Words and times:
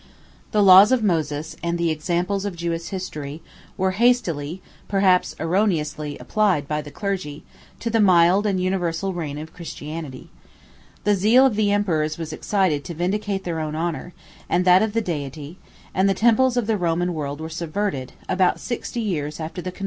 The 0.51 0.63
laws 0.63 0.91
of 0.91 1.03
Moses, 1.03 1.55
and 1.61 1.77
the 1.77 1.91
examples 1.91 2.43
of 2.43 2.55
Jewish 2.55 2.87
history, 2.87 3.33
1 3.77 3.77
were 3.77 3.91
hastily, 3.91 4.59
perhaps 4.87 5.35
erroneously, 5.39 6.17
applied, 6.17 6.67
by 6.67 6.81
the 6.81 6.89
clergy, 6.89 7.43
to 7.81 7.91
the 7.91 7.99
mild 7.99 8.47
and 8.47 8.59
universal 8.59 9.13
reign 9.13 9.37
of 9.37 9.53
Christianity. 9.53 10.31
2 11.03 11.03
The 11.03 11.13
zeal 11.15 11.45
of 11.45 11.55
the 11.55 11.71
emperors 11.71 12.17
was 12.17 12.33
excited 12.33 12.83
to 12.85 12.95
vindicate 12.95 13.43
their 13.43 13.59
own 13.59 13.75
honor, 13.75 14.13
and 14.49 14.65
that 14.65 14.81
of 14.81 14.93
the 14.93 15.01
Deity: 15.01 15.59
and 15.93 16.09
the 16.09 16.15
temples 16.15 16.57
of 16.57 16.65
the 16.65 16.77
Roman 16.77 17.13
world 17.13 17.39
were 17.39 17.47
subverted, 17.47 18.13
about 18.27 18.59
sixty 18.59 19.01
years 19.01 19.39
after 19.39 19.61
the 19.61 19.61
conversion 19.61 19.67
of 19.69 19.73
Constantine. 19.75 19.79